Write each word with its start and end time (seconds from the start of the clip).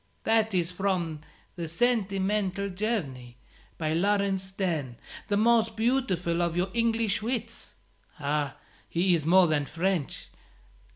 "That 0.23 0.55
is 0.55 0.71
from 0.71 1.19
the 1.55 1.67
'Sentimental 1.67 2.69
Journey,' 2.69 3.37
by 3.77 3.93
Laurence 3.93 4.45
Sterne, 4.45 4.97
the 5.27 5.37
most 5.37 5.75
beautiful 5.75 6.41
of 6.41 6.57
your 6.57 6.71
English 6.73 7.21
wits. 7.21 7.75
Ah, 8.19 8.55
he 8.89 9.13
is 9.13 9.27
more 9.27 9.45
than 9.45 9.67
French! 9.67 10.29